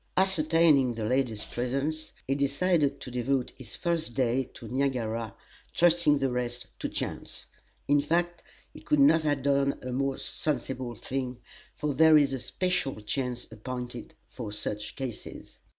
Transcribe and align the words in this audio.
Ascertaining 0.17 0.95
the 0.95 1.05
lady's 1.05 1.45
presence, 1.45 2.11
he 2.25 2.33
decided 2.33 2.99
to 3.01 3.11
devote 3.11 3.53
his 3.55 3.75
first 3.75 4.15
day 4.15 4.49
to 4.55 4.67
Niagara, 4.67 5.35
trusting 5.75 6.17
the 6.17 6.31
rest 6.31 6.65
to 6.79 6.89
chance. 6.89 7.45
In 7.87 8.01
fact, 8.01 8.41
he 8.73 8.79
could 8.79 8.99
not 8.99 9.21
have 9.21 9.43
done 9.43 9.77
a 9.83 9.91
more 9.91 10.17
sensible 10.17 10.95
thing, 10.95 11.37
for 11.75 11.93
there 11.93 12.17
is 12.17 12.33
a 12.33 12.39
Special 12.39 12.95
Chance 12.99 13.45
appointed 13.51 14.15
for 14.25 14.51
such 14.51 14.95
cases. 14.95 15.59